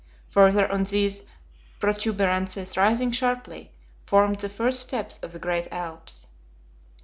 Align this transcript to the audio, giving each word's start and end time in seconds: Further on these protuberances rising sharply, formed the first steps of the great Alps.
Further 0.29 0.67
on 0.71 0.85
these 0.85 1.21
protuberances 1.79 2.75
rising 2.75 3.11
sharply, 3.11 3.71
formed 4.07 4.39
the 4.39 4.49
first 4.49 4.79
steps 4.79 5.19
of 5.19 5.31
the 5.31 5.37
great 5.37 5.67
Alps. 5.71 6.25